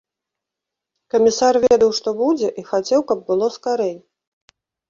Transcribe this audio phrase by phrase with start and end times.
[1.15, 3.95] Камісар ведаў, што будзе, і хацеў, каб было скарэй.